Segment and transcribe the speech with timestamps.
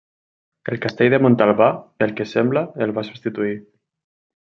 [0.73, 1.69] El Castell de Montalbà,
[2.01, 3.57] pel que sembla, el va substituir.